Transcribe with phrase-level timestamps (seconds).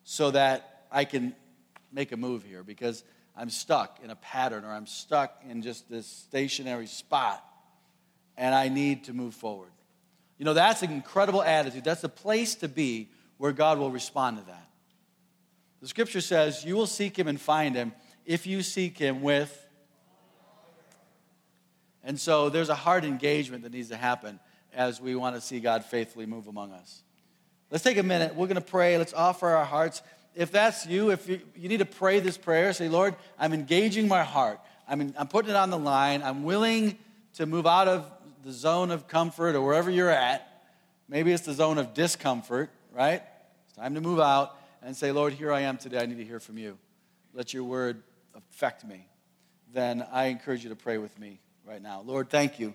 [0.04, 1.34] so that I can
[1.92, 3.04] make a move here because
[3.36, 7.44] I'm stuck in a pattern or I'm stuck in just this stationary spot
[8.36, 9.70] and I need to move forward.
[10.38, 11.84] You know, that's an incredible attitude.
[11.84, 14.68] That's a place to be where God will respond to that.
[15.80, 17.92] The scripture says, You will seek him and find him
[18.24, 19.66] if you seek him with.
[22.04, 24.40] And so there's a hard engagement that needs to happen
[24.72, 27.02] as we want to see God faithfully move among us.
[27.70, 28.34] Let's take a minute.
[28.34, 28.96] We're going to pray.
[28.96, 30.02] Let's offer our hearts.
[30.34, 34.08] If that's you, if you, you need to pray this prayer, say, Lord, I'm engaging
[34.08, 34.60] my heart.
[34.88, 36.22] I'm, I'm putting it on the line.
[36.22, 36.96] I'm willing
[37.34, 38.10] to move out of
[38.44, 40.46] the zone of comfort or wherever you're at.
[41.08, 43.22] Maybe it's the zone of discomfort, right?
[43.66, 45.98] It's time to move out and say, Lord, here I am today.
[45.98, 46.78] I need to hear from you.
[47.34, 48.02] Let your word
[48.34, 49.06] affect me.
[49.72, 52.02] Then I encourage you to pray with me right now.
[52.04, 52.74] Lord, thank you.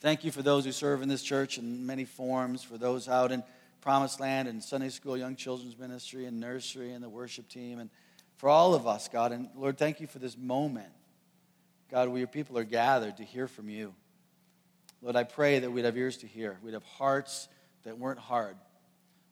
[0.00, 3.32] Thank you for those who serve in this church in many forms, for those out
[3.32, 3.42] in
[3.80, 7.90] Promised Land and Sunday School, Young Children's Ministry, and Nursery, and the worship team, and
[8.36, 9.32] for all of us, God.
[9.32, 10.88] And Lord, thank you for this moment,
[11.90, 13.94] God, where your people are gathered to hear from you.
[15.04, 16.56] Lord, I pray that we'd have ears to hear.
[16.62, 17.48] We'd have hearts
[17.84, 18.56] that weren't hard.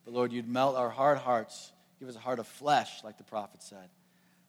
[0.04, 1.72] But Lord, you'd melt our hard hearts.
[1.98, 3.88] Give us a heart of flesh, like the prophet said.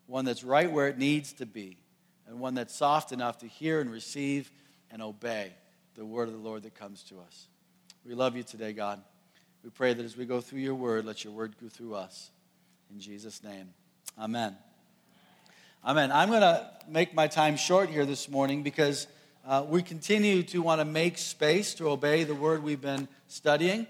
[0.06, 1.78] One that's right where it needs to be,
[2.28, 4.52] and one that's soft enough to hear and receive
[4.92, 5.54] and obey
[5.96, 7.48] the word of the Lord that comes to us.
[8.06, 9.02] We love you today, God.
[9.64, 12.32] We pray that as we go through your word, let your word go through us.
[12.92, 13.70] In Jesus' name,
[14.20, 14.58] amen.
[15.86, 16.12] Amen.
[16.12, 19.08] I'm going to make my time short here this morning because
[19.46, 23.86] uh, we continue to want to make space to obey the word we've been studying.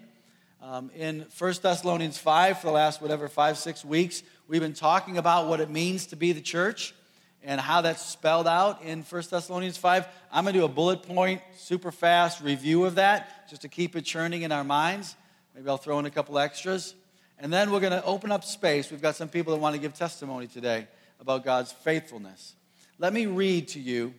[0.63, 5.19] Um, in 1 Thessalonians 5, for the last, whatever, five, six weeks, we've been talking
[5.19, 6.95] about what it means to be the church
[7.43, 10.07] and how that's spelled out in 1 Thessalonians 5.
[10.31, 13.95] I'm going to do a bullet point, super fast review of that just to keep
[13.95, 15.15] it churning in our minds.
[15.53, 16.95] Maybe I'll throw in a couple extras.
[17.37, 18.89] And then we're going to open up space.
[18.89, 20.87] We've got some people that want to give testimony today
[21.19, 22.55] about God's faithfulness.
[22.97, 24.15] Let me read to you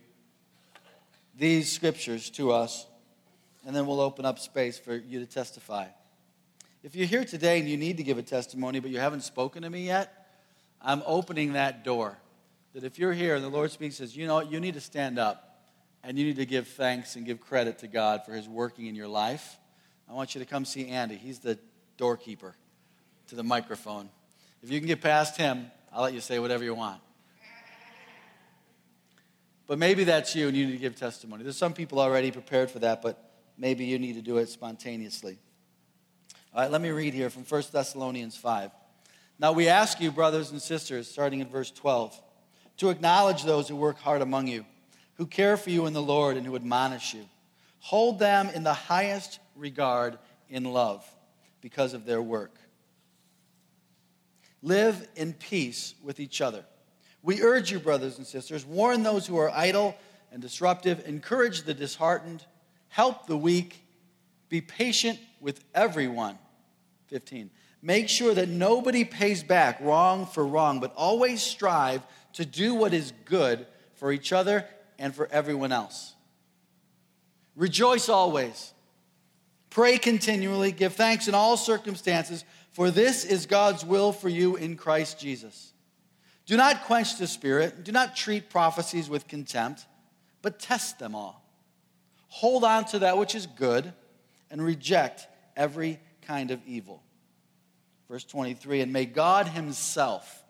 [1.36, 2.86] these scriptures to us,
[3.66, 5.86] and then we'll open up space for you to testify.
[6.82, 9.62] If you're here today and you need to give a testimony, but you haven't spoken
[9.62, 10.28] to me yet,
[10.82, 12.19] I'm opening that door.
[12.75, 15.19] That if you're here and the Lord speaks, says, you know you need to stand
[15.19, 15.62] up
[16.02, 18.94] and you need to give thanks and give credit to God for his working in
[18.94, 19.58] your life.
[20.08, 21.16] I want you to come see Andy.
[21.16, 21.58] He's the
[21.96, 22.54] doorkeeper
[23.28, 24.10] to the microphone.
[24.62, 27.00] If you can get past him, I'll let you say whatever you want.
[29.66, 31.43] But maybe that's you and you need to give testimony.
[31.43, 35.38] There's some people already prepared for that, but maybe you need to do it spontaneously.
[36.55, 38.70] All right, let me read here from 1 Thessalonians 5.
[39.38, 42.20] Now we ask you, brothers and sisters, starting in verse 12,
[42.78, 44.64] to acknowledge those who work hard among you,
[45.14, 47.25] who care for you in the Lord and who admonish you.
[47.81, 50.19] Hold them in the highest regard
[50.49, 51.05] in love
[51.61, 52.55] because of their work.
[54.62, 56.64] Live in peace with each other.
[57.25, 59.97] We urge you, brothers and sisters, warn those who are idle
[60.31, 62.44] and disruptive, encourage the disheartened,
[62.88, 63.82] help the weak,
[64.50, 66.38] be patient with everyone.
[67.06, 67.50] 15.
[67.81, 72.03] Make sure that nobody pays back wrong for wrong, but always strive
[72.35, 74.67] to do what is good for each other
[74.99, 76.15] and for everyone else.
[77.56, 78.75] Rejoice always.
[79.71, 80.73] Pray continually.
[80.73, 85.74] Give thanks in all circumstances, for this is God's will for you in Christ Jesus.
[86.46, 87.85] Do not quench the spirit.
[87.85, 89.87] Do not treat prophecies with contempt,
[90.43, 91.43] but test them all.
[92.29, 93.93] Hold on to that which is good
[94.50, 95.26] and reject
[95.56, 97.02] every kind of evil.
[98.08, 100.44] Verse 23 And may God Himself,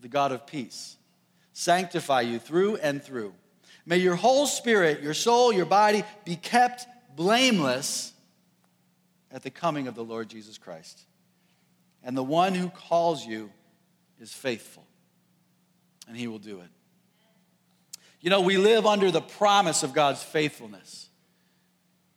[0.00, 0.96] the God of peace,
[1.52, 3.34] sanctify you through and through.
[3.84, 8.12] May your whole spirit, your soul, your body be kept blameless
[9.30, 11.00] at the coming of the Lord Jesus Christ.
[12.02, 13.50] And the one who calls you
[14.20, 14.85] is faithful,
[16.06, 16.68] and He will do it.
[18.20, 21.08] You know, we live under the promise of God's faithfulness.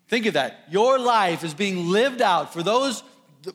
[0.07, 0.65] Think of that.
[0.71, 3.03] Your life is being lived out for those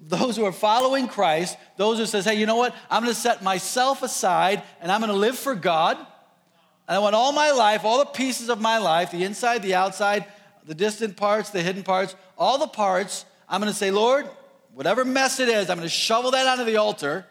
[0.00, 2.74] those who are following Christ, those who says, hey, you know what?
[2.90, 5.98] I'm going to set myself aside and I'm going to live for God.
[5.98, 9.74] And I want all my life, all the pieces of my life, the inside, the
[9.74, 10.26] outside,
[10.64, 14.28] the distant parts, the hidden parts, all the parts, I'm going to say, Lord,
[14.72, 17.26] whatever mess it is, I'm going to shovel that onto the altar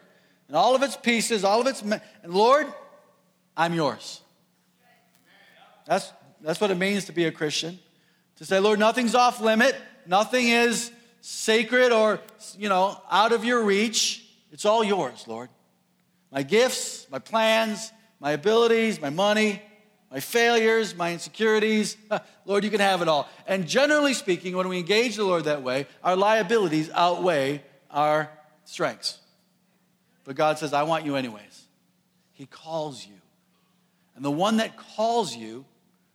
[0.48, 2.72] and all of its pieces, all of its, me- and Lord,
[3.56, 4.20] I'm yours.
[5.86, 7.78] That's, that's what it means to be a Christian.
[8.36, 10.90] To say, Lord, nothing's off limit, nothing is
[11.20, 12.20] sacred or,
[12.58, 14.26] you know, out of your reach.
[14.50, 15.48] It's all yours, Lord.
[16.30, 19.62] My gifts, my plans, my abilities, my money,
[20.10, 21.96] my failures, my insecurities.
[22.44, 23.28] Lord, you can have it all.
[23.46, 28.30] And generally speaking, when we engage the Lord that way, our liabilities outweigh our
[28.64, 29.18] strengths.
[30.24, 31.64] But God says, I want you anyways.
[32.32, 33.13] He calls you.
[34.16, 35.64] And the one that calls you,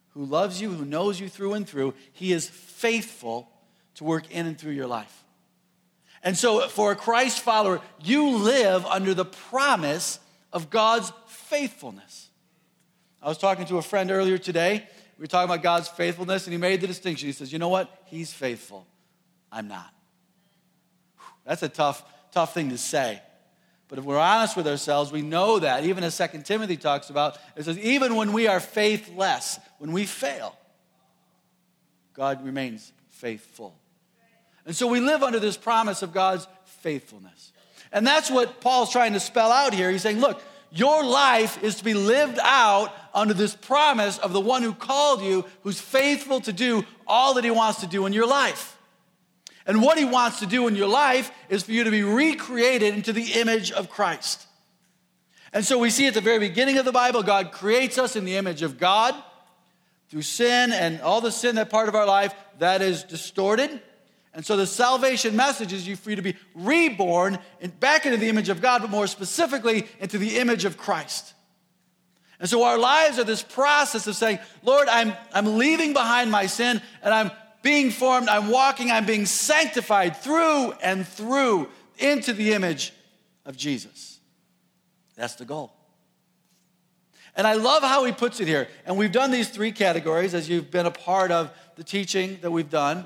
[0.10, 3.50] who loves you, who knows you through and through, he is faithful
[3.96, 5.24] to work in and through your life.
[6.24, 10.20] And so, for a Christ follower, you live under the promise
[10.52, 12.30] of God's faithfulness.
[13.22, 14.88] I was talking to a friend earlier today.
[15.18, 17.28] We were talking about God's faithfulness, and he made the distinction.
[17.28, 17.90] He says, You know what?
[18.06, 18.86] He's faithful.
[19.52, 19.94] I'm not.
[21.46, 23.22] That's a tough, tough thing to say.
[23.90, 25.84] But if we're honest with ourselves, we know that.
[25.84, 30.06] Even as Second Timothy talks about, it says, even when we are faithless, when we
[30.06, 30.56] fail,
[32.14, 33.76] God remains faithful.
[34.66, 37.52] And so we live under this promise of God's faithfulness.
[37.92, 39.90] And that's what Paul's trying to spell out here.
[39.90, 40.42] He's saying, look,
[40.72, 45.24] your life is to be lived out under this promise of the one who called
[45.24, 48.78] you, who's faithful to do all that he wants to do in your life.
[49.70, 52.96] And what he wants to do in your life is for you to be recreated
[52.96, 54.48] into the image of Christ.
[55.54, 58.26] And so we see at the very beginning of the Bible, God creates us in
[58.26, 59.14] the image of God
[60.10, 63.80] through sin and all the sin that part of our life that is distorted.
[64.34, 67.38] And so the salvation message is for you to be reborn
[67.80, 71.36] back into the image of God, but more specifically into the image of Christ.
[72.40, 76.48] And so our lives are this process of saying, Lord, I'm, I'm leaving behind my
[76.48, 77.30] sin and I'm
[77.62, 81.68] being formed, I'm walking, I'm being sanctified through and through
[81.98, 82.94] into the image
[83.46, 84.20] of Jesus.
[85.16, 85.74] That's the goal.
[87.36, 88.68] And I love how he puts it here.
[88.86, 92.52] And we've done these three categories as you've been a part of the teaching that
[92.52, 93.06] we've done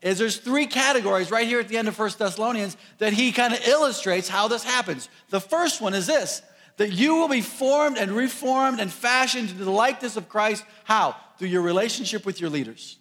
[0.00, 3.54] is there's three categories right here at the end of First Thessalonians that he kind
[3.54, 5.08] of illustrates how this happens.
[5.30, 6.42] The first one is this
[6.76, 10.64] that you will be formed and reformed and fashioned into the likeness of Christ.
[10.82, 11.16] How?
[11.38, 12.98] Through your relationship with your leaders.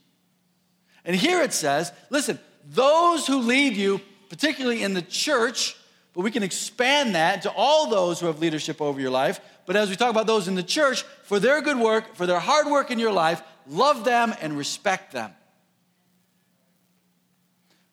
[1.06, 5.76] And here it says, listen, those who lead you, particularly in the church,
[6.14, 9.40] but we can expand that to all those who have leadership over your life.
[9.66, 12.40] But as we talk about those in the church, for their good work, for their
[12.40, 15.32] hard work in your life, love them and respect them.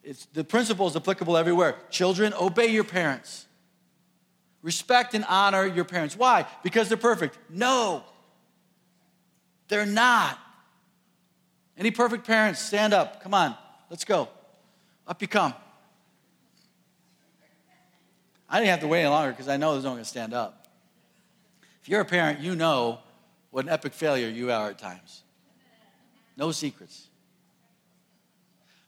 [0.02, 1.76] It's, the principle is applicable everywhere.
[1.90, 3.46] Children, obey your parents.
[4.62, 6.16] Respect and honor your parents.
[6.16, 6.46] Why?
[6.62, 7.38] Because they're perfect.
[7.48, 8.02] No,
[9.68, 10.38] they're not.
[11.80, 13.22] Any perfect parents, stand up.
[13.22, 13.56] Come on,
[13.88, 14.28] let's go.
[15.08, 15.54] Up you come.
[18.50, 20.10] I didn't have to wait any longer because I know there's no one going to
[20.10, 20.68] stand up.
[21.80, 22.98] If you're a parent, you know
[23.50, 25.22] what an epic failure you are at times.
[26.36, 27.08] No secrets.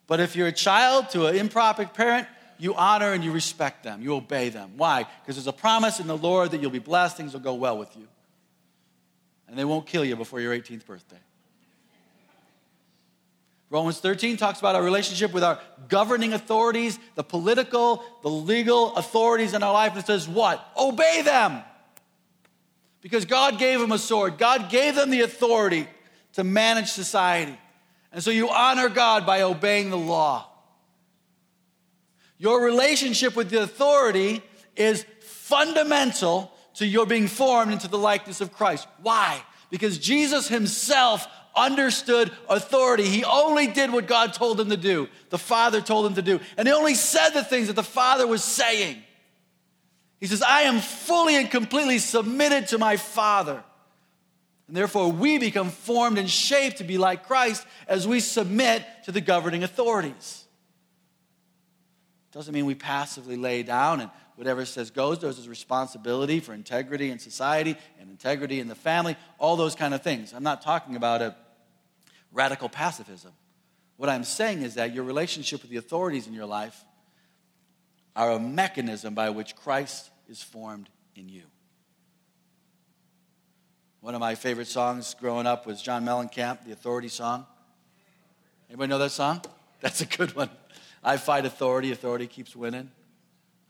[0.07, 4.03] But if you're a child to an improper parent, you honor and you respect them.
[4.03, 4.73] You obey them.
[4.77, 5.07] Why?
[5.23, 7.79] Because there's a promise in the Lord that you'll be blessed, things will go well
[7.79, 8.07] with you.
[9.49, 11.17] And they won't kill you before your 18th birthday.
[13.73, 19.55] Romans 13 talks about our relationship with our governing authorities, the political, the legal authorities
[19.55, 20.63] in our life, and says, what?
[20.79, 21.63] Obey them.
[23.01, 25.89] Because God gave them a sword, God gave them the authority
[26.35, 27.59] to manage society.
[28.13, 30.47] And so you honor God by obeying the law.
[32.37, 34.43] Your relationship with the authority
[34.77, 38.87] is fundamental to your being formed into the likeness of Christ.
[39.01, 39.43] Why?
[39.71, 43.05] Because Jesus himself understood authority.
[43.05, 46.41] He only did what God told him to do, the Father told him to do.
[46.57, 49.03] And he only said the things that the Father was saying.
[50.21, 53.63] He says, I am fully and completely submitted to my Father.
[54.69, 59.13] And therefore, we become formed and shaped to be like Christ as we submit to
[59.13, 60.45] the governing authorities.
[62.31, 64.11] Doesn't mean we passively lay down and
[64.43, 65.21] whatever says goes.
[65.21, 69.95] There's a responsibility for integrity in society and integrity in the family, all those kind
[69.95, 70.33] of things.
[70.33, 71.37] I'm not talking about a
[72.33, 73.31] radical pacifism.
[73.99, 76.85] What I'm saying is that your relationship with the authorities in your life
[78.17, 81.45] are a mechanism by which Christ is formed in you.
[84.01, 87.47] One of my favorite songs growing up was John Mellencamp, the Authority song.
[88.69, 89.41] Anybody know that song?
[89.81, 90.51] That's a good one.
[91.05, 92.91] I fight authority, authority keeps winning.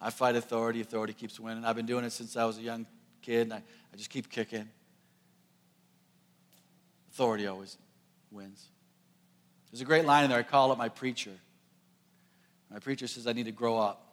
[0.02, 1.64] I fight authority, authority keeps winning.
[1.64, 2.86] I've been doing it since I was a young
[3.22, 4.68] kid, and I, I just keep kicking.
[7.12, 7.78] Authority always
[8.32, 8.66] wins.
[9.70, 10.40] There's a great line in there.
[10.40, 11.30] I call it my preacher.
[12.68, 14.08] My preacher says, I need to grow up.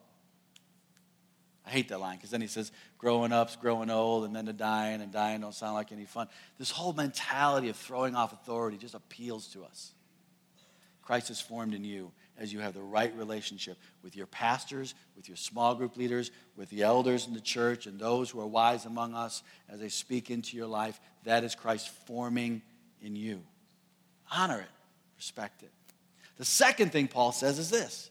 [1.66, 4.54] I hate that line because then he says, growing up's growing old, and then to
[4.54, 6.28] dying, and dying don't sound like any fun.
[6.60, 9.92] This whole mentality of throwing off authority just appeals to us.
[11.02, 15.28] Christ is formed in you as you have the right relationship with your pastors, with
[15.28, 18.86] your small group leaders, with the elders in the church, and those who are wise
[18.86, 21.00] among us as they speak into your life.
[21.26, 22.62] That is Christ forming
[23.02, 23.44] in you.
[24.32, 24.70] Honor it,
[25.18, 25.72] respect it.
[26.38, 28.10] The second thing Paul says is this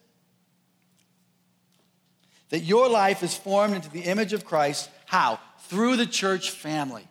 [2.51, 4.89] that your life is formed into the image of Christ.
[5.07, 5.39] How?
[5.65, 7.07] Through the church family.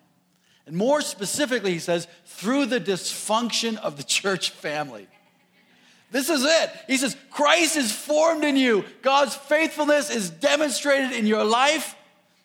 [0.65, 5.07] And more specifically, he says, through the dysfunction of the church family.
[6.11, 6.71] This is it.
[6.87, 8.85] He says, Christ is formed in you.
[9.01, 11.95] God's faithfulness is demonstrated in your life.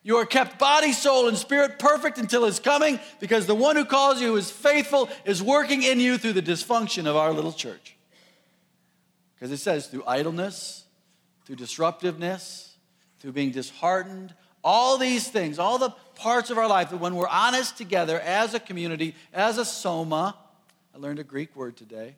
[0.03, 3.85] You are kept body, soul, and spirit perfect until his coming because the one who
[3.85, 7.97] calls you is faithful is working in you through the dysfunction of our little church.
[9.35, 10.85] Because it says through idleness,
[11.45, 12.77] through disruptiveness,
[13.21, 17.29] through being disheartened, all these things, all the parts of our life that when we're
[17.29, 20.37] honest together as a community, as a soma,
[20.93, 22.17] I learned a Greek word today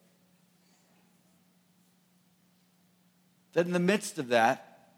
[3.55, 4.89] that in the midst of that,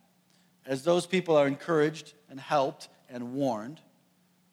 [0.67, 3.81] as those people are encouraged and helped and warned,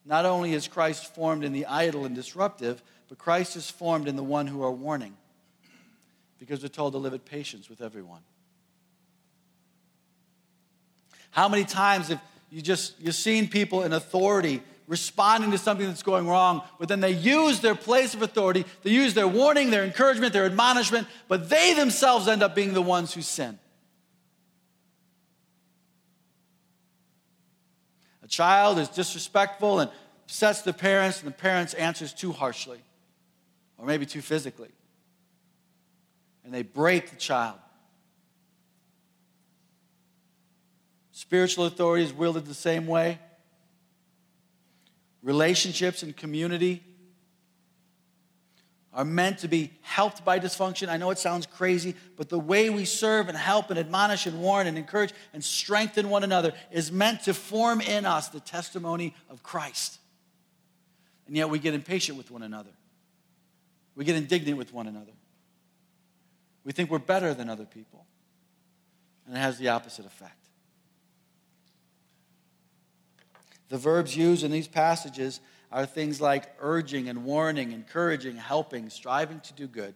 [0.05, 4.15] not only is Christ formed in the idle and disruptive, but Christ is formed in
[4.15, 5.15] the one who are warning.
[6.39, 8.21] Because we're told to live at patience with everyone.
[11.31, 16.03] How many times have you just you've seen people in authority responding to something that's
[16.03, 19.83] going wrong, but then they use their place of authority, they use their warning, their
[19.83, 23.57] encouragement, their admonishment, but they themselves end up being the ones who sin.
[28.22, 29.91] A child is disrespectful and
[30.25, 32.79] upsets the parents, and the parents answers too harshly,
[33.77, 34.71] or maybe too physically.
[36.43, 37.59] And they break the child.
[41.11, 43.19] Spiritual authority is wielded the same way.
[45.21, 46.83] Relationships and community
[48.93, 50.87] are meant to be helped by dysfunction.
[50.87, 54.39] I know it sounds crazy, but the way we serve and help and admonish and
[54.39, 59.15] warn and encourage and strengthen one another is meant to form in us the testimony
[59.29, 59.99] of Christ.
[61.25, 62.71] And yet we get impatient with one another,
[63.95, 65.13] we get indignant with one another.
[66.65, 68.05] We think we're better than other people,
[69.27, 70.37] and it has the opposite effect.
[73.67, 75.41] The verbs used in these passages
[75.73, 79.95] are things like urging and warning, encouraging, helping, striving to do good.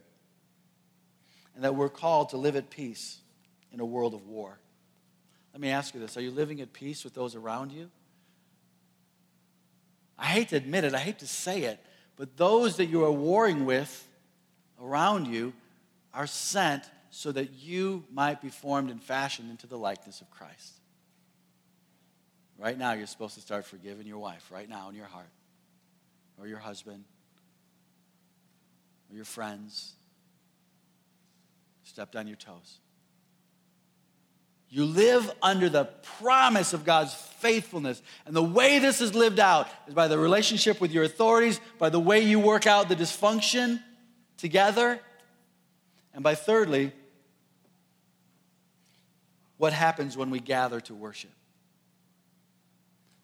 [1.54, 3.20] And that we're called to live at peace
[3.72, 4.60] in a world of war.
[5.54, 7.92] Let me ask you this Are you living at peace with those around you?
[10.18, 11.80] I hate to admit it, I hate to say it,
[12.16, 14.08] but those that you are warring with
[14.82, 15.54] around you
[16.12, 20.74] are sent so that you might be formed and fashioned into the likeness of Christ.
[22.58, 25.28] Right now, you're supposed to start forgiving your wife, right now in your heart
[26.40, 27.04] or your husband
[29.10, 29.94] or your friends
[31.84, 32.80] stepped on your toes.
[34.70, 35.86] You live under the
[36.20, 38.02] promise of God's faithfulness.
[38.26, 41.90] And the way this is lived out is by the relationship with your authorities, by
[41.90, 43.82] the way you work out the dysfunction
[44.36, 45.00] together,
[46.14, 46.92] and by thirdly,
[49.58, 51.32] what happens when we gather to worship.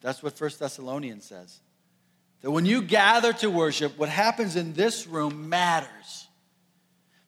[0.02, 1.60] That's what First Thessalonians says.
[2.44, 6.28] That when you gather to worship, what happens in this room matters.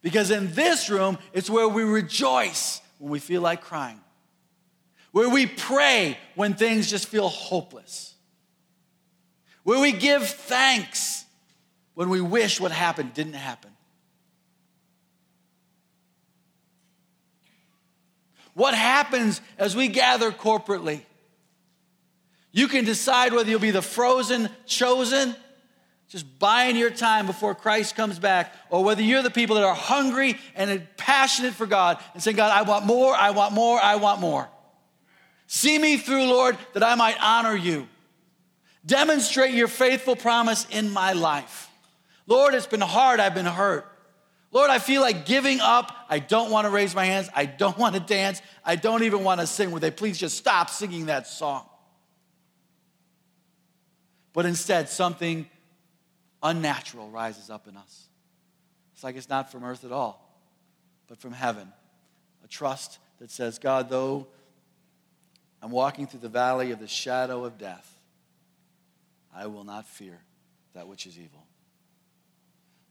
[0.04, 4.00] Because in this room, it's where we rejoice when we feel like crying.
[5.16, 8.16] where we pray when things just feel hopeless,
[9.64, 11.24] where we give thanks
[11.94, 13.72] when we wish what happened didn't happen.
[18.56, 21.00] What happens as we gather corporately?
[22.56, 25.36] You can decide whether you'll be the frozen chosen,
[26.08, 29.76] just buying your time before Christ comes back, or whether you're the people that are
[29.76, 33.98] hungry and passionate for God and saying, God, I want more, I want more, I
[33.98, 34.48] want more.
[35.48, 37.90] See me through, Lord, that I might honor you.
[38.86, 41.70] Demonstrate your faithful promise in my life.
[42.26, 43.86] Lord, it's been hard, I've been hurt.
[44.54, 45.94] Lord, I feel like giving up.
[46.10, 47.28] I don't want to raise my hands.
[47.36, 48.42] I don't want to dance.
[48.64, 49.72] I don't even want to sing.
[49.72, 51.66] Would they please just stop singing that song?
[54.36, 55.50] But instead, something
[56.44, 58.10] unnatural rises up in us.
[58.94, 60.38] It's like it's not from earth at all,
[61.08, 61.72] but from heaven.
[62.44, 64.28] A trust that says, God, though
[65.62, 67.90] I'm walking through the valley of the shadow of death,
[69.34, 70.20] I will not fear
[70.74, 71.46] that which is evil.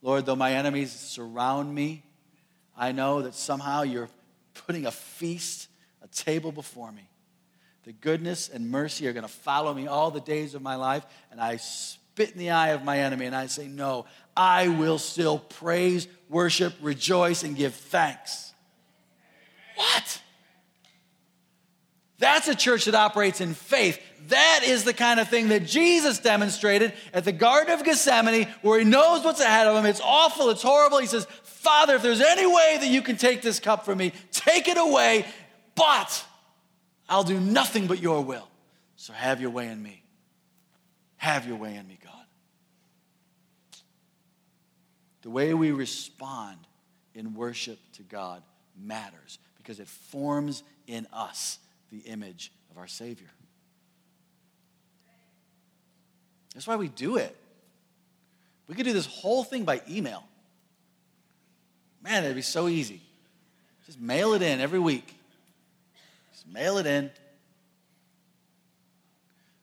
[0.00, 2.04] Lord, though my enemies surround me,
[2.74, 4.08] I know that somehow you're
[4.66, 5.68] putting a feast,
[6.02, 7.06] a table before me.
[7.84, 11.04] The goodness and mercy are going to follow me all the days of my life,
[11.30, 14.98] and I spit in the eye of my enemy and I say, No, I will
[14.98, 18.54] still praise, worship, rejoice, and give thanks.
[19.76, 20.22] What?
[22.18, 24.00] That's a church that operates in faith.
[24.28, 28.78] That is the kind of thing that Jesus demonstrated at the Garden of Gethsemane, where
[28.78, 29.84] he knows what's ahead of him.
[29.84, 30.98] It's awful, it's horrible.
[30.98, 34.12] He says, Father, if there's any way that you can take this cup from me,
[34.30, 35.26] take it away,
[35.74, 36.24] but
[37.08, 38.48] I'll do nothing but your will.
[38.96, 40.02] So have your way in me.
[41.16, 42.12] Have your way in me, God.
[45.22, 46.58] The way we respond
[47.14, 48.42] in worship to God
[48.78, 51.58] matters because it forms in us
[51.90, 53.30] the image of our Savior.
[56.54, 57.34] That's why we do it.
[58.68, 60.24] We could do this whole thing by email.
[62.02, 63.00] Man, it'd be so easy.
[63.86, 65.18] Just mail it in every week.
[66.54, 67.04] Mail it in.
[67.04, 67.12] If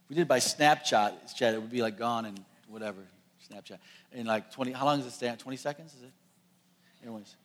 [0.09, 2.99] we did by Snapchat, it would be like gone and whatever,
[3.51, 3.79] Snapchat.
[4.11, 6.11] In like 20, how long does it stay 20 seconds, is it?
[7.01, 7.35] Anyways.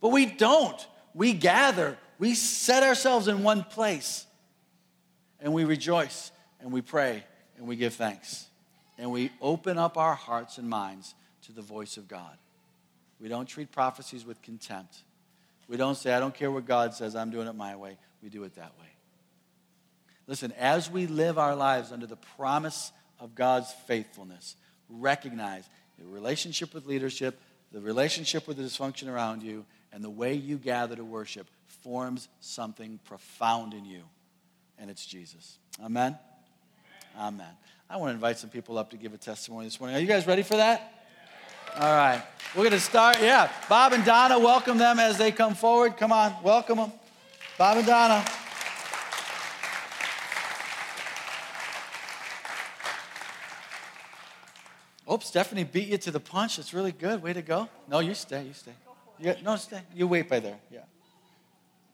[0.00, 0.84] But we don't.
[1.14, 4.26] We gather we set ourselves in one place
[5.40, 7.24] and we rejoice and we pray
[7.56, 8.46] and we give thanks
[8.98, 12.36] and we open up our hearts and minds to the voice of God.
[13.20, 14.98] We don't treat prophecies with contempt.
[15.68, 17.98] We don't say, I don't care what God says, I'm doing it my way.
[18.22, 18.86] We do it that way.
[20.26, 24.56] Listen, as we live our lives under the promise of God's faithfulness,
[24.88, 27.40] recognize the relationship with leadership,
[27.72, 31.46] the relationship with the dysfunction around you, and the way you gather to worship
[31.82, 34.02] forms something profound in you,
[34.78, 35.58] and it's Jesus.
[35.82, 36.18] Amen?
[37.18, 37.48] Amen.
[37.88, 39.96] I want to invite some people up to give a testimony this morning.
[39.96, 40.92] Are you guys ready for that?
[41.74, 42.22] All right.
[42.54, 43.20] We're going to start.
[43.20, 43.50] Yeah.
[43.68, 45.96] Bob and Donna, welcome them as they come forward.
[45.96, 46.92] Come on, welcome them.
[47.58, 48.24] Bob and Donna.
[55.10, 56.58] Oops, Stephanie beat you to the punch.
[56.58, 57.20] That's really good.
[57.20, 57.68] Way to go.
[57.88, 58.44] No, you stay.
[58.44, 58.74] You stay.
[59.18, 59.80] You no, stay.
[59.92, 60.58] You wait by there.
[60.70, 60.82] Yeah.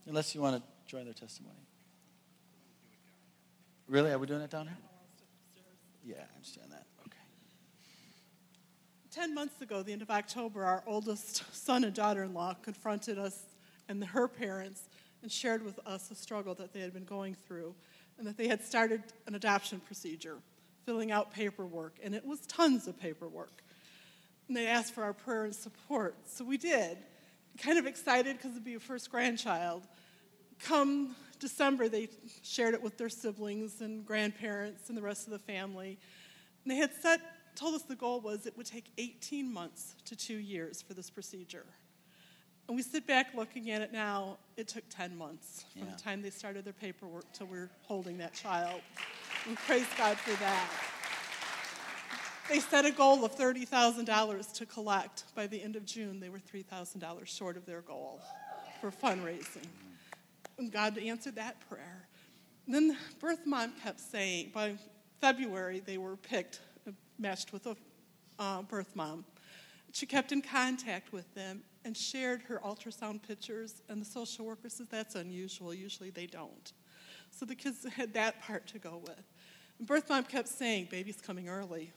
[0.07, 1.55] Unless you want to join their testimony.
[3.89, 4.11] Really?
[4.11, 4.77] Are we doing it down here?
[6.05, 6.85] Yeah, I understand that.
[7.07, 7.17] Okay.
[9.11, 13.19] Ten months ago, the end of October, our oldest son and daughter in law confronted
[13.19, 13.45] us
[13.89, 14.89] and her parents
[15.25, 17.75] and shared with us a struggle that they had been going through
[18.19, 20.37] and that they had started an adoption procedure,
[20.85, 23.65] filling out paperwork, and it was tons of paperwork.
[24.47, 26.99] And they asked for our prayer and support, so we did
[27.59, 29.87] kind of excited because it'd be a first grandchild.
[30.61, 32.09] Come December, they
[32.43, 35.99] shared it with their siblings and grandparents and the rest of the family.
[36.65, 37.21] And they had set,
[37.57, 41.09] told us the goal was it would take 18 months to two years for this
[41.09, 41.65] procedure.
[42.67, 45.95] And we sit back looking at it now, it took 10 months from yeah.
[45.95, 48.81] the time they started their paperwork till we're holding that child.
[49.47, 50.71] And praise God for that.
[52.49, 55.25] They set a goal of $30,000 to collect.
[55.35, 58.21] By the end of June, they were $3,000 short of their goal
[58.81, 59.67] for fundraising.
[60.59, 62.07] And God answered that prayer.
[62.67, 64.75] And then birth mom kept saying, by
[65.21, 66.61] February, they were picked,
[67.19, 67.77] matched with a
[68.39, 69.25] uh, birth mom.
[69.93, 74.69] She kept in contact with them and shared her ultrasound pictures, and the social worker
[74.69, 75.75] says that's unusual.
[75.75, 76.73] Usually they don't.
[77.31, 79.23] So the kids had that part to go with.
[79.79, 81.93] And birth mom kept saying, baby's coming early.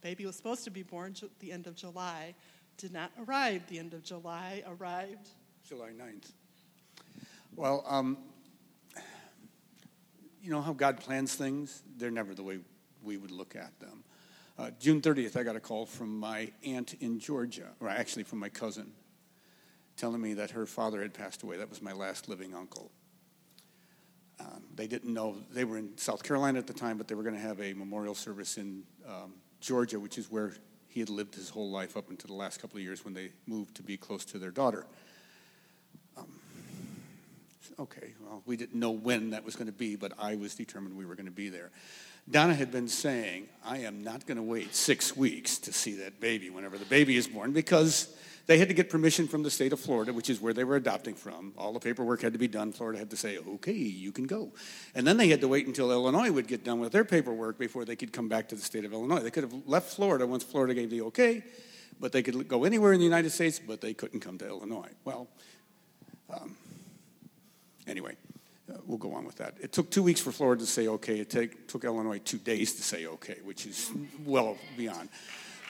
[0.00, 2.34] Baby was supposed to be born at the end of July,
[2.76, 5.28] did not arrive the end of July, arrived
[5.68, 6.32] July 9th.
[7.54, 8.18] Well, um,
[10.42, 11.82] you know how God plans things?
[11.98, 12.58] They're never the way
[13.02, 14.02] we would look at them.
[14.58, 18.38] Uh, June 30th, I got a call from my aunt in Georgia, or actually from
[18.38, 18.92] my cousin,
[19.96, 21.56] telling me that her father had passed away.
[21.56, 22.90] That was my last living uncle.
[24.40, 27.22] Um, they didn't know, they were in South Carolina at the time, but they were
[27.22, 30.54] going to have a memorial service in um, Georgia, which is where
[30.88, 33.30] he had lived his whole life up until the last couple of years when they
[33.46, 34.84] moved to be close to their daughter.
[36.16, 36.26] Um,
[37.78, 40.96] okay, well, we didn't know when that was going to be, but I was determined
[40.96, 41.70] we were going to be there.
[42.30, 46.20] Donna had been saying, I am not going to wait six weeks to see that
[46.20, 48.14] baby whenever the baby is born because
[48.46, 50.76] they had to get permission from the state of Florida, which is where they were
[50.76, 51.52] adopting from.
[51.56, 52.72] All the paperwork had to be done.
[52.72, 54.52] Florida had to say, okay, you can go.
[54.94, 57.84] And then they had to wait until Illinois would get done with their paperwork before
[57.84, 59.20] they could come back to the state of Illinois.
[59.20, 61.44] They could have left Florida once Florida gave the okay,
[62.00, 64.90] but they could go anywhere in the United States, but they couldn't come to Illinois.
[65.04, 65.28] Well,
[66.30, 66.56] um,
[67.86, 68.16] anyway,
[68.72, 69.54] uh, we'll go on with that.
[69.60, 71.20] It took two weeks for Florida to say okay.
[71.20, 73.90] It take, took Illinois two days to say okay, which is
[74.24, 75.08] well beyond.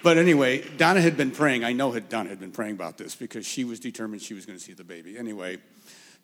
[0.03, 1.63] But anyway, Donna had been praying.
[1.63, 4.45] I know had Donna had been praying about this because she was determined she was
[4.45, 5.17] going to see the baby.
[5.17, 5.59] Anyway,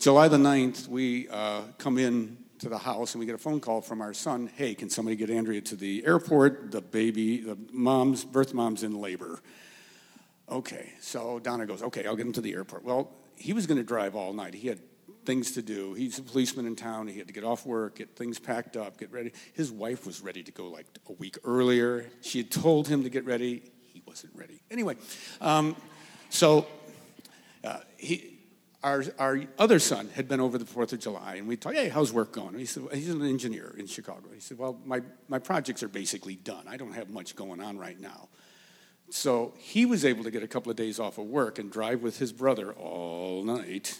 [0.01, 3.61] July the 9th, we uh, come in to the house and we get a phone
[3.61, 4.51] call from our son.
[4.57, 6.73] Hey, can somebody get Andrea to the airport?
[6.73, 9.41] The baby, the mom's, birth mom's in labor.
[10.51, 12.83] Okay, so Donna goes, okay, I'll get him to the airport.
[12.83, 14.55] Well, he was going to drive all night.
[14.55, 14.81] He had
[15.29, 15.93] things to do.
[15.93, 17.07] He's a policeman in town.
[17.07, 19.33] He had to get off work, get things packed up, get ready.
[19.53, 22.07] His wife was ready to go like a week earlier.
[22.23, 23.63] She had told him to get ready.
[23.93, 24.63] He wasn't ready.
[24.71, 24.97] Anyway,
[25.43, 25.77] um,
[26.31, 26.67] so
[27.63, 28.37] uh, he.
[28.81, 31.89] Our, our other son had been over the 4th of July, and we talked, hey,
[31.89, 32.57] how's work going?
[32.57, 34.29] He said, he's an engineer in Chicago.
[34.33, 36.63] He said, well, my, my projects are basically done.
[36.69, 38.29] I don't have much going on right now.
[39.11, 42.03] So he was able to get a couple of days off of work and drive
[42.03, 43.99] with his brother all night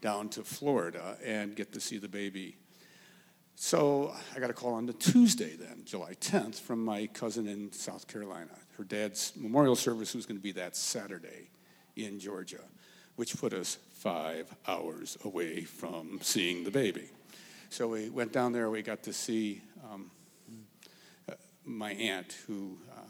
[0.00, 2.56] down to Florida and get to see the baby.
[3.54, 7.72] So I got a call on the Tuesday then, July 10th, from my cousin in
[7.72, 8.52] South Carolina.
[8.78, 11.50] Her dad's memorial service was going to be that Saturday
[11.96, 12.62] in Georgia,
[13.16, 17.10] which put us five hours away from seeing the baby.
[17.68, 19.60] So we went down there, we got to see
[19.92, 20.10] um,
[21.28, 21.34] uh,
[21.64, 23.02] my aunt, who uh,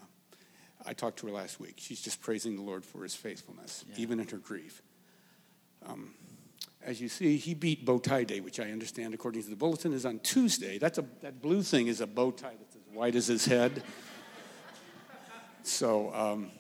[0.85, 1.75] I talked to her last week.
[1.77, 3.95] She's just praising the Lord for his faithfulness, yeah.
[3.99, 4.83] even in her grief.
[5.87, 6.15] Um,
[6.83, 9.93] as you see, he beat bow tie day, which I understand, according to the bulletin,
[9.93, 10.79] is on Tuesday.
[10.79, 13.83] That's a, that blue thing is a bow tie that's as white as his head.
[15.63, 16.51] so um,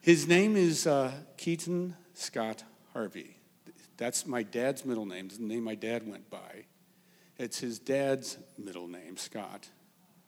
[0.00, 3.36] his name is uh, Keaton Scott Harvey.
[3.96, 6.64] That's my dad's middle name, it's the name my dad went by.
[7.38, 9.68] It's his dad's middle name, Scott,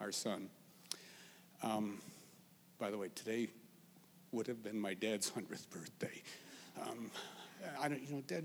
[0.00, 0.50] our son.
[1.62, 2.00] Um,
[2.78, 3.48] by the way, today
[4.30, 6.22] would have been my dad's 100th birthday.
[6.80, 7.10] Um,
[7.80, 8.44] I don't, you know, Dad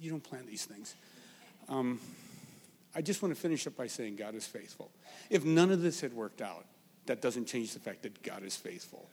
[0.00, 0.94] you don't plan these things.
[1.68, 2.00] Um,
[2.94, 4.90] I just want to finish up by saying God is faithful.
[5.30, 6.64] If none of this had worked out,
[7.06, 9.08] that doesn't change the fact that God is faithful.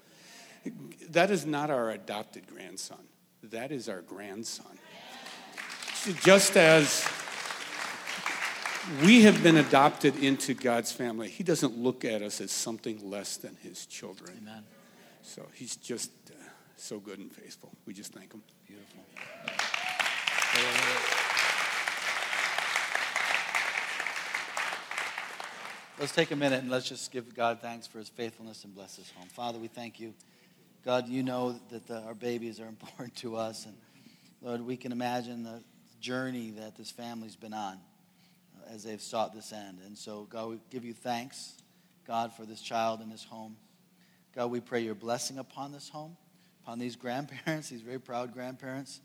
[1.09, 3.03] That is not our adopted grandson,
[3.43, 4.77] that is our grandson.
[6.21, 7.07] Just as
[9.03, 13.37] we have been adopted into God's family, He doesn't look at us as something less
[13.37, 14.37] than His children.
[14.41, 14.63] Amen.
[15.21, 16.33] So He's just uh,
[16.77, 17.71] so good and faithful.
[17.85, 18.41] We just thank Him.
[18.67, 19.03] Beautiful.
[25.97, 28.97] Let's take a minute and let's just give God thanks for his faithfulness and bless
[28.97, 29.29] his home.
[29.29, 30.13] Father, we thank you.
[30.83, 33.65] God, you know that the, our babies are important to us.
[33.65, 33.75] And
[34.41, 35.63] Lord, we can imagine the
[36.01, 37.77] journey that this family's been on
[38.57, 39.77] uh, as they've sought this end.
[39.85, 41.53] And so, God, we give you thanks,
[42.05, 43.55] God, for this child and this home.
[44.35, 46.17] God, we pray your blessing upon this home,
[46.63, 48.99] upon these grandparents, these very proud grandparents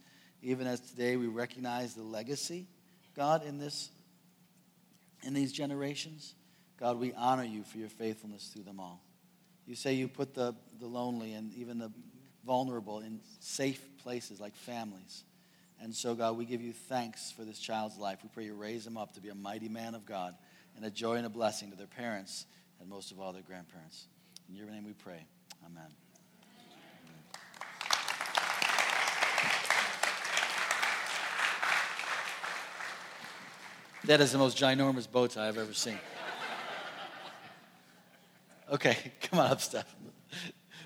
[0.47, 2.69] even as today we recognize the legacy,
[3.17, 3.91] God, in this
[5.25, 6.35] in these generations.
[6.79, 9.03] God, we honor you for your faithfulness through them all.
[9.67, 11.91] You say you put the, the lonely and even the
[12.45, 15.25] vulnerable in safe places like families.
[15.83, 18.21] And so, God, we give you thanks for this child's life.
[18.23, 20.37] We pray you raise him up to be a mighty man of God
[20.77, 22.47] and a joy and a blessing to their parents
[22.79, 24.07] and most of all their grandparents.
[24.49, 25.27] In your name we pray.
[25.65, 26.06] Amen.
[34.07, 35.99] That is the most ginormous bow tie I've ever seen.
[38.73, 40.13] Okay, come on up, Stephanie.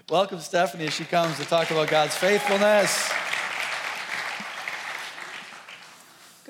[0.09, 3.13] Welcome, Stephanie, as she comes to talk about God's faithfulness.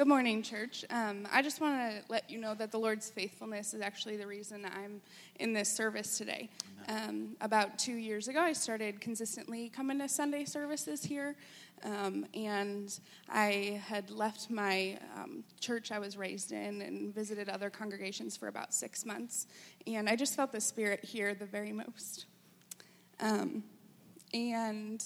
[0.01, 0.83] Good morning, church.
[0.89, 4.27] Um, I just want to let you know that the Lord's faithfulness is actually the
[4.27, 5.03] reason I'm
[5.39, 6.49] in this service today.
[6.89, 11.37] um, about two years ago, I started consistently coming to Sunday services here.
[11.85, 17.69] Um, and I had left my um, church I was raised in and visited other
[17.69, 19.49] congregations for about six months.
[19.87, 22.25] And I just felt the Spirit here the very most.
[23.21, 23.65] Um,
[24.33, 25.05] and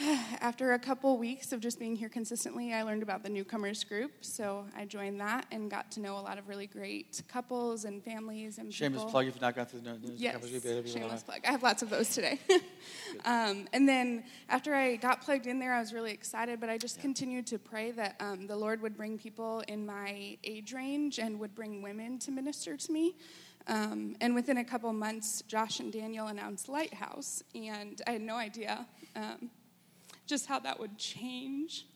[0.40, 4.12] after a couple weeks of just being here consistently, I learned about the newcomers group.
[4.20, 8.02] So I joined that and got to know a lot of really great couples and
[8.04, 9.10] families and Shameless people.
[9.10, 10.20] plug if you've not through the news.
[10.20, 11.40] Yes, Shameless shameless plug.
[11.44, 12.38] I have lots of those today.
[13.24, 16.78] um, and then after I got plugged in there, I was really excited, but I
[16.78, 21.18] just continued to pray that um, the Lord would bring people in my age range
[21.18, 23.16] and would bring women to minister to me.
[23.66, 28.36] Um, and within a couple months, Josh and Daniel announced Lighthouse, and I had no
[28.36, 29.50] idea um,
[30.28, 31.86] just how that would change,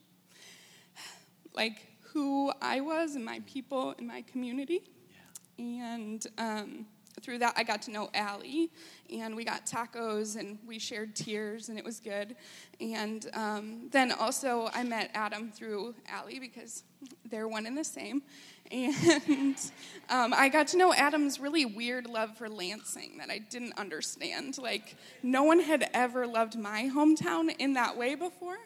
[1.55, 4.83] like who I was and my people and my community.
[5.59, 6.87] And um,
[7.21, 8.71] through that, I got to know Allie,
[9.21, 12.37] and we got tacos and we shared tears, and it was good.
[12.81, 16.85] And um, then also, I met Adam through Allie because
[17.31, 18.23] they're one and the same.
[18.73, 19.57] And
[20.09, 24.57] um, I got to know Adam's really weird love for Lansing that I didn't understand.
[24.57, 28.57] Like, no one had ever loved my hometown in that way before.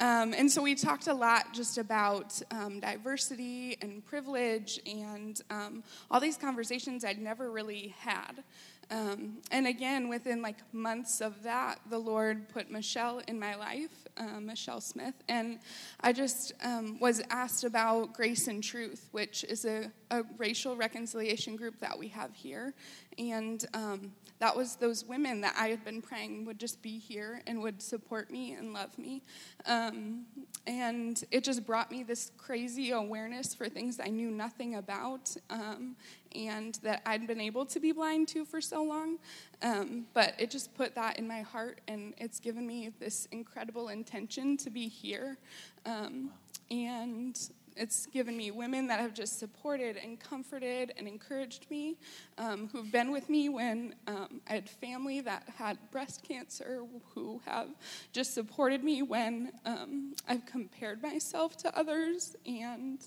[0.00, 5.84] Um, and so we talked a lot just about um, diversity and privilege and um,
[6.10, 8.42] all these conversations I'd never really had.
[8.92, 14.06] Um, and again, within like months of that, the Lord put Michelle in my life,
[14.18, 15.60] uh, Michelle Smith, and
[16.00, 21.56] I just um, was asked about Grace and Truth, which is a, a racial reconciliation
[21.56, 22.74] group that we have here.
[23.16, 27.42] And um, that was those women that I had been praying would just be here
[27.46, 29.22] and would support me and love me.
[29.66, 30.24] Um,
[30.66, 35.94] and it just brought me this crazy awareness for things I knew nothing about um,
[36.34, 39.18] and that I'd been able to be blind to for so long.
[39.62, 43.90] Um, but it just put that in my heart, and it's given me this incredible
[43.90, 45.38] intention to be here.
[45.86, 46.30] Um,
[46.68, 47.38] and
[47.76, 51.96] it's given me women that have just supported and comforted and encouraged me,
[52.38, 56.82] um, who've been with me when um, I had family that had breast cancer,
[57.14, 57.68] who have
[58.12, 62.36] just supported me when um, I've compared myself to others.
[62.46, 62.98] And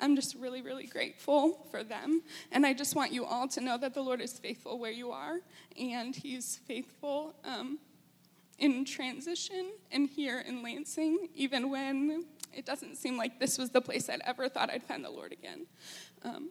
[0.00, 2.22] I'm just really, really grateful for them.
[2.52, 5.10] And I just want you all to know that the Lord is faithful where you
[5.10, 5.40] are,
[5.78, 7.78] and He's faithful um,
[8.58, 13.80] in transition and here in Lansing, even when it doesn't seem like this was the
[13.80, 15.66] place I'd ever thought I'd find the Lord again.
[16.22, 16.50] Um,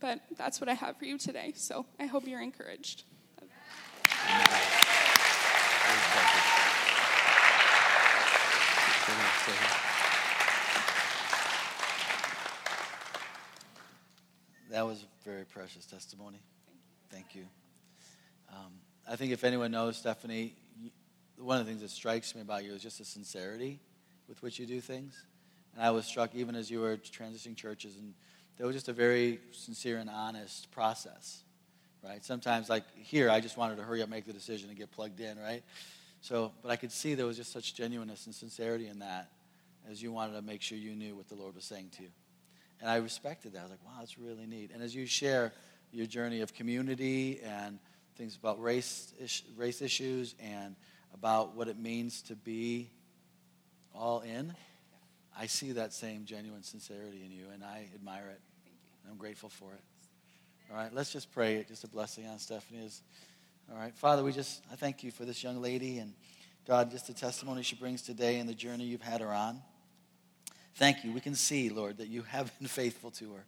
[0.00, 3.04] but that's what I have for you today, so I hope you're encouraged.
[14.70, 16.40] That was very precious testimony.
[17.10, 17.42] Thank you.
[18.50, 18.72] Um,
[19.08, 20.54] I think if anyone knows Stephanie,
[21.36, 23.80] one of the things that strikes me about you is just the sincerity
[24.30, 25.22] with which you do things.
[25.74, 28.14] And I was struck even as you were transitioning churches, and
[28.56, 31.42] there was just a very sincere and honest process,
[32.02, 32.24] right?
[32.24, 35.20] Sometimes, like here, I just wanted to hurry up, make the decision, and get plugged
[35.20, 35.62] in, right?
[36.22, 39.30] So, but I could see there was just such genuineness and sincerity in that,
[39.90, 42.10] as you wanted to make sure you knew what the Lord was saying to you.
[42.80, 43.60] And I respected that.
[43.60, 44.70] I was like, wow, that's really neat.
[44.72, 45.52] And as you share
[45.92, 47.78] your journey of community and
[48.16, 49.12] things about race,
[49.56, 50.76] race issues and
[51.14, 52.90] about what it means to be
[53.94, 54.54] all in,
[55.38, 58.40] I see that same genuine sincerity in you, and I admire it.
[59.10, 59.80] I'm grateful for it.
[60.70, 61.64] All right, let's just pray.
[61.68, 62.84] Just a blessing on Stephanie.
[62.84, 63.02] Is,
[63.70, 66.12] all right, Father, we just I thank you for this young lady and
[66.66, 69.60] God, just the testimony she brings today and the journey you've had her on.
[70.74, 71.12] Thank you.
[71.12, 73.44] We can see, Lord, that you have been faithful to her.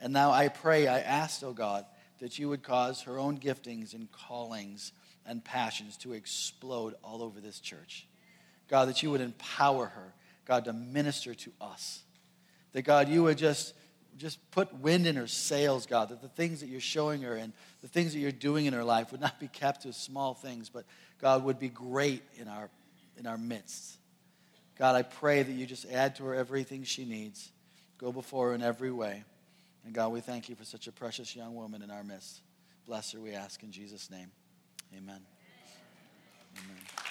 [0.00, 1.86] And now I pray, I ask, oh God,
[2.20, 4.92] that you would cause her own giftings and callings
[5.24, 8.06] and passions to explode all over this church.
[8.68, 10.14] God, that you would empower her,
[10.46, 12.02] God, to minister to us.
[12.72, 13.74] That, God, you would just,
[14.16, 17.52] just put wind in her sails, God, that the things that you're showing her and
[17.82, 20.68] the things that you're doing in her life would not be kept to small things,
[20.68, 20.84] but,
[21.20, 22.70] God, would be great in our,
[23.18, 23.98] in our midst.
[24.78, 27.52] God, I pray that you just add to her everything she needs.
[27.98, 29.24] Go before her in every way.
[29.84, 32.40] And God, we thank you for such a precious young woman in our midst.
[32.86, 34.30] Bless her, we ask in Jesus' name.
[34.96, 35.20] Amen.
[36.56, 37.03] Amen.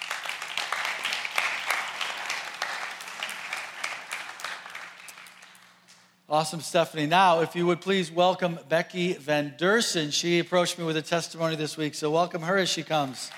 [6.26, 7.04] Awesome, Stephanie.
[7.04, 10.10] Now, if you would please welcome Becky Van Dersen.
[10.10, 13.30] She approached me with a testimony this week, so welcome her as she comes.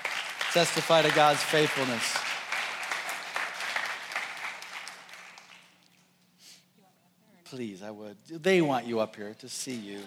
[0.53, 2.17] Testify to God's faithfulness.
[7.43, 8.15] Please, I would.
[8.29, 9.99] They want you up here to see you.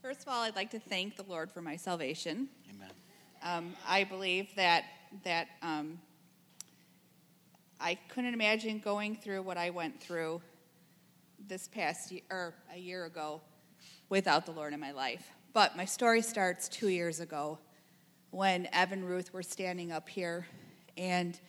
[0.00, 2.48] First of all, I'd like to thank the Lord for my salvation.
[2.70, 2.90] Amen.
[3.42, 4.84] Um, I believe that
[5.24, 5.98] that um,
[7.84, 10.40] I couldn't imagine going through what I went through
[11.48, 13.40] this past year or a year ago
[14.08, 15.28] without the Lord in my life.
[15.52, 17.58] But my story starts two years ago
[18.30, 20.46] when Evan and Ruth were standing up here
[20.96, 21.40] and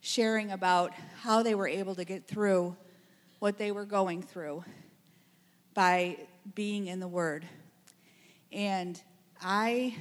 [0.00, 2.74] sharing about how they were able to get through
[3.40, 4.64] what they were going through
[5.74, 6.16] by
[6.54, 7.44] being in the Word.
[8.50, 8.98] And
[9.42, 9.94] I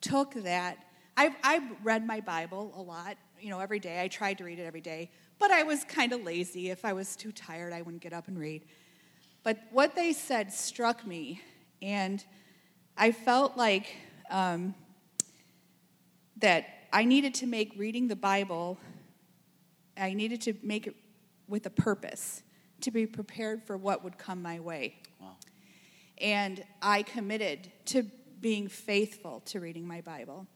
[0.00, 0.78] took that.
[1.16, 4.02] I've, I've read my Bible a lot, you know, every day.
[4.02, 6.70] I tried to read it every day, but I was kind of lazy.
[6.70, 8.64] If I was too tired, I wouldn't get up and read.
[9.42, 11.40] But what they said struck me,
[11.80, 12.24] and
[12.96, 13.94] I felt like
[14.30, 14.74] um,
[16.38, 18.78] that I needed to make reading the Bible,
[19.96, 20.96] I needed to make it
[21.48, 22.42] with a purpose,
[22.80, 24.96] to be prepared for what would come my way.
[25.20, 25.36] Wow.
[26.18, 28.04] And I committed to
[28.40, 30.46] being faithful to reading my Bible.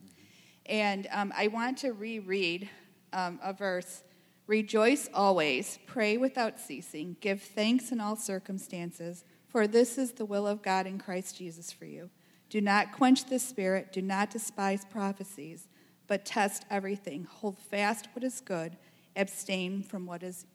[0.66, 2.68] And um, I want to reread
[3.12, 4.02] um, a verse
[4.50, 10.44] Rejoice always, pray without ceasing, give thanks in all circumstances, for this is the will
[10.44, 12.10] of God in Christ Jesus for you.
[12.48, 15.68] Do not quench the spirit, do not despise prophecies,
[16.08, 17.28] but test everything.
[17.30, 18.76] Hold fast what is good,
[19.14, 20.46] abstain from what is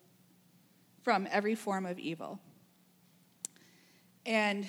[1.02, 2.38] from every form of evil.
[4.26, 4.68] And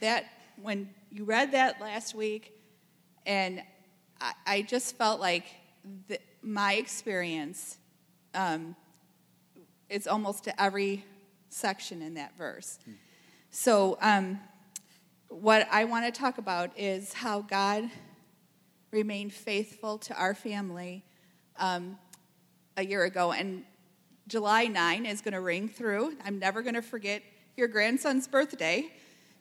[0.00, 0.24] that
[0.62, 2.54] when you read that last week,
[3.26, 3.60] and
[4.20, 5.44] I, I just felt like
[6.08, 7.78] the, my experience
[8.34, 8.76] um,
[9.88, 11.04] is almost to every
[11.48, 12.78] section in that verse.
[13.50, 14.38] So, um,
[15.28, 17.84] what I want to talk about is how God
[18.90, 21.04] remained faithful to our family
[21.58, 21.98] um,
[22.76, 23.32] a year ago.
[23.32, 23.64] And
[24.26, 26.16] July 9 is going to ring through.
[26.24, 27.22] I'm never going to forget
[27.56, 28.90] your grandson's birthday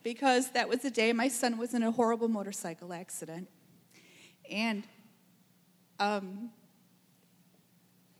[0.03, 3.47] because that was the day my son was in a horrible motorcycle accident.
[4.51, 4.83] And
[5.99, 6.49] um,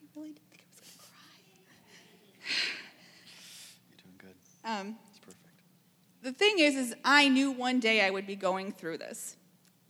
[0.01, 1.27] I really didn't think I was going to cry.
[3.89, 4.35] You're doing good.
[4.69, 5.45] Um, It's perfect.
[6.23, 9.35] the thing is, is I knew one day I would be going through this.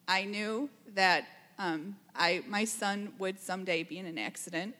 [0.07, 1.25] I knew that
[1.59, 4.75] um, I, my son would someday be in an accident.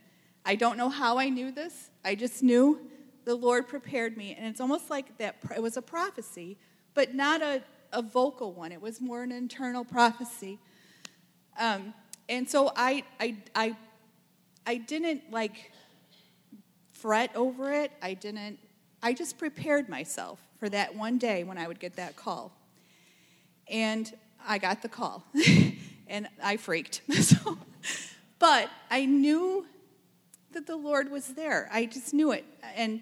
[0.45, 1.89] I don't know how I knew this.
[2.05, 2.79] I just knew
[3.25, 5.35] the Lord prepared me, and it's almost like that.
[5.53, 6.57] It was a prophecy,
[6.93, 8.71] but not a, a vocal one.
[8.71, 10.59] It was more an internal prophecy.
[11.57, 11.93] Um,
[12.29, 13.75] and so I, I, I,
[14.65, 15.71] I didn't like
[16.91, 17.91] fret over it.
[18.01, 18.59] I didn't.
[19.01, 22.51] I just prepared myself for that one day when I would get that call.
[23.69, 24.11] And
[24.47, 25.23] I got the call,
[26.07, 27.01] and I freaked.
[27.21, 27.57] so,
[28.39, 29.65] but I knew
[30.53, 31.69] that the Lord was there.
[31.71, 33.01] I just knew it, and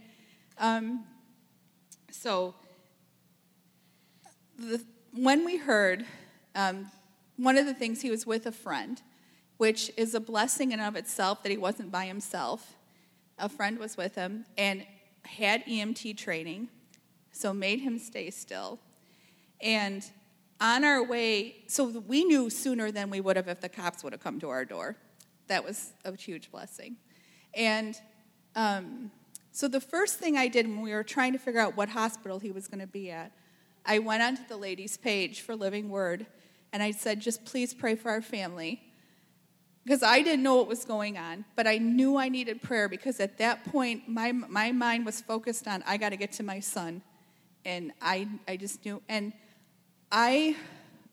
[0.58, 1.04] um,
[2.12, 2.56] so
[4.58, 6.06] the, when we heard,
[6.56, 6.88] um,
[7.38, 9.02] one of the things he was with a friend,
[9.58, 12.76] which is a blessing in of itself that he wasn't by himself.
[13.38, 14.86] A friend was with him and
[15.24, 16.69] had EMT training,
[17.32, 18.80] so made him stay still.
[19.62, 20.04] And
[20.62, 24.13] on our way, so we knew sooner than we would have if the cops would
[24.13, 24.95] have come to our door.
[25.48, 26.95] That was a huge blessing.
[27.54, 28.00] And
[28.56, 29.12] um,
[29.52, 32.39] so the first thing I did when we were trying to figure out what hospital
[32.39, 33.32] he was going to be at,
[33.86, 36.26] I went onto the ladies' page for Living Word
[36.75, 38.81] and I said, just please pray for our family.
[39.85, 43.21] Because I didn't know what was going on, but I knew I needed prayer because
[43.21, 46.59] at that point my, my mind was focused on I got to get to my
[46.59, 47.01] son.
[47.63, 49.01] And I, I just knew.
[49.07, 49.31] And
[50.11, 50.57] I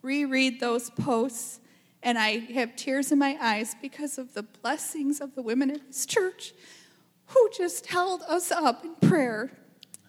[0.03, 1.61] reread those posts
[2.03, 5.81] and I have tears in my eyes because of the blessings of the women in
[5.87, 6.55] this church
[7.27, 9.53] who just held us up in prayer.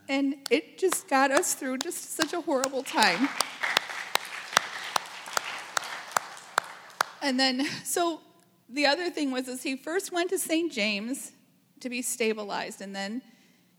[0.10, 3.30] And it just got us through just such a horrible time.
[7.24, 8.20] And then, so
[8.68, 10.72] the other thing was, is he first went to St.
[10.72, 11.32] James
[11.80, 13.22] to be stabilized, and then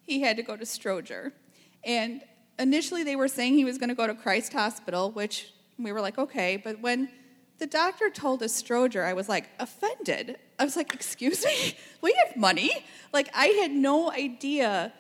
[0.03, 1.33] he had to go to Stroger.
[1.85, 2.23] And
[2.59, 6.01] initially, they were saying he was going to go to Christ Hospital, which we were
[6.01, 6.57] like, okay.
[6.57, 7.11] But when
[7.59, 10.39] the doctor told us Stroger, I was like offended.
[10.59, 12.85] I was like, excuse me, we have money.
[13.13, 14.93] Like I had no idea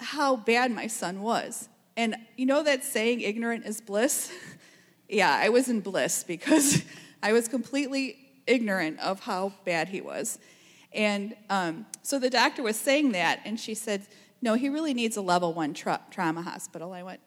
[0.00, 1.68] how bad my son was.
[1.96, 4.32] And you know that saying, ignorant is bliss?
[5.08, 6.82] yeah, I was in bliss because
[7.24, 10.38] I was completely ignorant of how bad he was.
[10.92, 14.06] And um, so the doctor was saying that, and she said,
[14.42, 16.92] No, he really needs a level one tra- trauma hospital.
[16.92, 17.20] I went,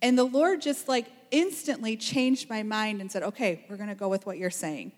[0.00, 3.96] and the Lord just like instantly changed my mind and said, Okay, we're going to
[3.96, 4.92] go with what you're saying.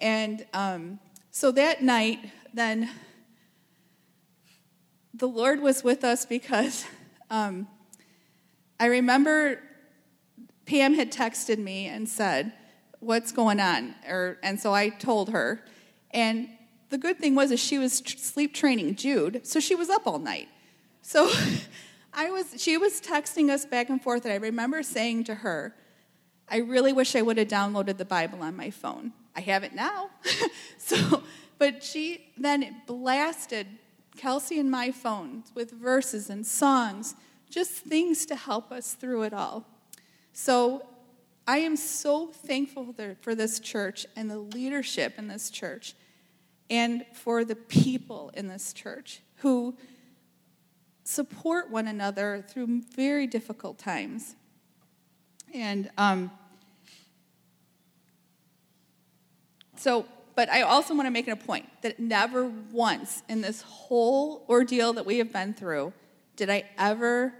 [0.00, 0.98] And um,
[1.30, 2.18] so that night,
[2.52, 2.90] then
[5.14, 6.84] the Lord was with us because
[7.30, 7.68] um,
[8.80, 9.60] I remember
[10.66, 12.52] Pam had texted me and said,
[13.00, 13.94] What's going on?
[14.08, 15.64] Or, and so I told her.
[16.12, 16.48] And
[16.90, 20.06] the good thing was is she was tr- sleep training Jude, so she was up
[20.06, 20.48] all night.
[21.02, 21.30] So
[22.12, 25.74] I was she was texting us back and forth, and I remember saying to her,
[26.48, 29.12] I really wish I would have downloaded the Bible on my phone.
[29.36, 30.10] I have it now.
[30.78, 31.22] so
[31.58, 33.66] but she then blasted
[34.16, 37.14] Kelsey and my phones with verses and songs,
[37.48, 39.66] just things to help us through it all.
[40.32, 40.86] So
[41.46, 45.94] I am so thankful for this church and the leadership in this church
[46.68, 49.76] and for the people in this church who
[51.02, 54.36] support one another through very difficult times.
[55.52, 56.30] And um,
[59.76, 63.62] so, but I also want to make it a point that never once in this
[63.62, 65.92] whole ordeal that we have been through
[66.36, 67.34] did I ever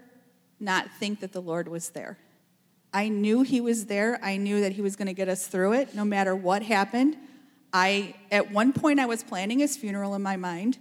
[0.59, 2.19] not think that the Lord was there.
[2.93, 4.19] I knew He was there.
[4.23, 7.17] I knew that He was going to get us through it no matter what happened.
[7.73, 10.79] I, at one point, I was planning his funeral in my mind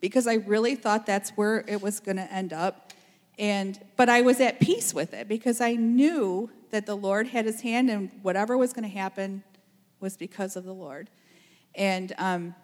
[0.00, 2.92] because I really thought that's where it was going to end up.
[3.38, 7.44] And, but I was at peace with it because I knew that the Lord had
[7.44, 9.42] his hand and whatever was going to happen
[10.00, 11.10] was because of the Lord.
[11.74, 12.54] And um,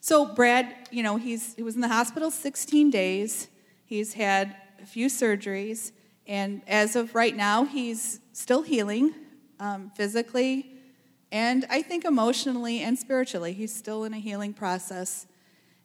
[0.00, 3.48] so Brad, you know, he's, he was in the hospital 16 days.
[3.84, 5.92] He's had a few surgeries.
[6.30, 9.12] And as of right now, he's still healing
[9.58, 10.70] um, physically
[11.32, 13.52] and I think emotionally and spiritually.
[13.52, 15.26] He's still in a healing process.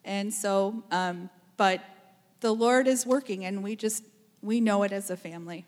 [0.04, 1.82] And so, um, but
[2.40, 4.04] the Lord is working, and we just,
[4.42, 5.64] we know it as a family.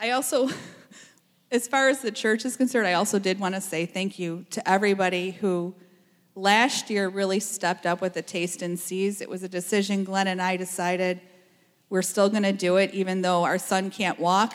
[0.00, 0.48] I also,
[1.50, 4.44] as far as the church is concerned, I also did want to say thank you
[4.50, 5.74] to everybody who
[6.34, 9.20] last year really stepped up with the taste and sees.
[9.20, 11.20] It was a decision Glenn and I decided
[11.88, 14.54] we're still going to do it, even though our son can't walk.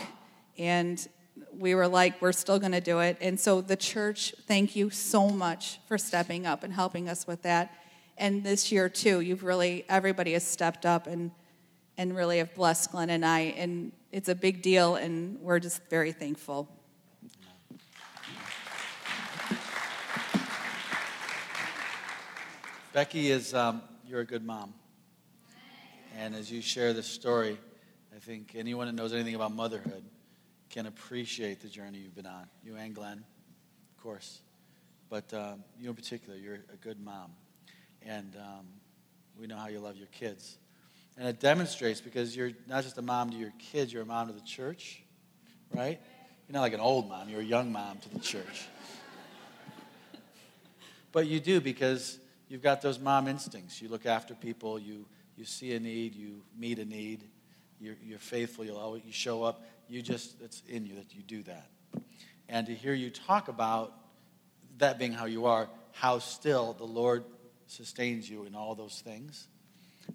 [0.57, 1.05] And
[1.51, 3.17] we were like, we're still going to do it.
[3.21, 7.41] And so the church, thank you so much for stepping up and helping us with
[7.41, 7.73] that.
[8.19, 11.31] And this year, too, you've really, everybody has stepped up and,
[11.97, 13.39] and really have blessed Glenn and I.
[13.57, 16.69] And it's a big deal, and we're just very thankful.
[22.93, 24.71] Becky is, um, you're a good mom.
[26.15, 27.57] And as you share this story,
[28.15, 30.03] I think anyone that knows anything about motherhood
[30.69, 32.45] can appreciate the journey you've been on.
[32.63, 33.23] You and Glenn,
[33.97, 34.41] of course.
[35.09, 37.31] But um, you in particular, you're a good mom.
[38.03, 38.67] And um,
[39.39, 40.59] we know how you love your kids.
[41.17, 44.27] And it demonstrates because you're not just a mom to your kids, you're a mom
[44.27, 45.01] to the church,
[45.73, 45.99] right?
[46.47, 48.67] You're not like an old mom, you're a young mom to the church.
[51.11, 52.19] but you do because
[52.53, 53.81] you've got those mom instincts.
[53.81, 57.23] You look after people, you, you see a need, you meet a need,
[57.79, 59.65] you're, you're faithful, you'll always, you show up.
[59.89, 61.67] You just, it's in you that you do that.
[62.47, 63.91] And to hear you talk about
[64.77, 67.23] that being how you are, how still the Lord
[67.65, 69.47] sustains you in all those things,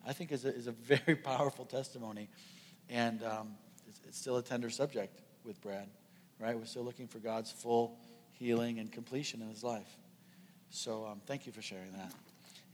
[0.07, 2.28] I think is a, is a very powerful testimony.
[2.89, 3.57] And um,
[3.89, 5.89] it's, it's still a tender subject with Brad,
[6.39, 6.57] right?
[6.57, 7.99] We're still looking for God's full
[8.30, 9.99] healing and completion in his life.
[10.70, 12.12] So um, thank you for sharing that.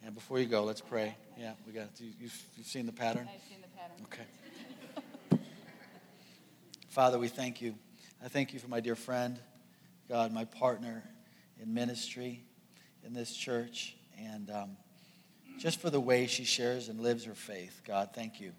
[0.04, 1.16] And before you go, let's pray.
[1.38, 1.88] Yeah, we got.
[1.98, 3.26] You, you've, you've seen the pattern.
[3.32, 3.96] I've seen the pattern.
[5.32, 5.40] Okay.
[6.88, 7.74] Father, we thank you.
[8.22, 9.38] I thank you for my dear friend,
[10.06, 11.02] God, my partner
[11.58, 12.44] in ministry
[13.02, 14.76] in this church, and um,
[15.58, 17.80] just for the way she shares and lives her faith.
[17.86, 18.52] God, thank you.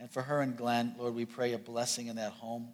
[0.00, 2.68] And for her and Glenn, Lord, we pray a blessing in that home.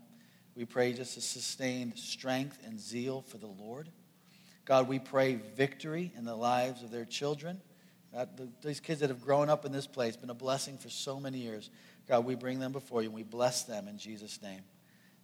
[0.55, 3.89] We pray just a sustained strength and zeal for the Lord.
[4.65, 7.61] God, we pray victory in the lives of their children.
[8.15, 10.89] God, the, these kids that have grown up in this place, been a blessing for
[10.89, 11.71] so many years.
[12.09, 14.61] God, we bring them before you and we bless them in Jesus' name.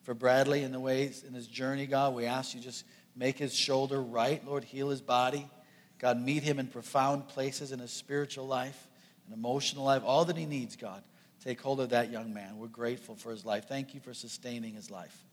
[0.03, 2.84] For Bradley in the ways in his journey, God, we ask you just
[3.14, 4.45] make his shoulder right.
[4.45, 5.49] Lord, heal his body.
[5.99, 8.88] God, meet him in profound places in his spiritual life
[9.26, 11.03] and emotional life, all that he needs, God.
[11.45, 12.59] Take hold of that young man.
[12.59, 13.68] We're grateful for his life.
[13.68, 15.24] Thank you for sustaining his life.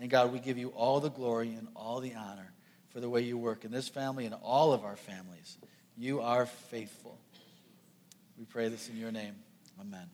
[0.00, 2.52] And God, we give you all the glory and all the honor
[2.90, 5.56] for the way you work in this family and all of our families.
[5.96, 7.18] You are faithful.
[8.38, 9.34] We pray this in your name.
[9.80, 10.08] Amen.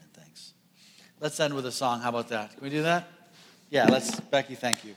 [0.00, 0.52] And thanks.
[1.20, 2.00] Let's end with a song.
[2.00, 2.52] How about that?
[2.52, 3.08] Can we do that?
[3.68, 4.20] Yeah, let's.
[4.20, 4.94] Becky, thank you.